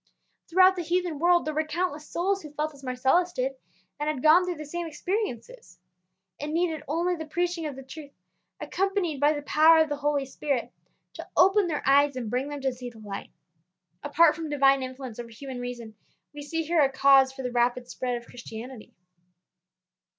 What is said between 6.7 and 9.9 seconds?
only the preaching of the truth, accompanied by the power of